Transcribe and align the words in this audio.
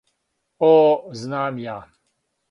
О, 0.67 0.69
знам 1.19 1.59
ја. 1.65 1.75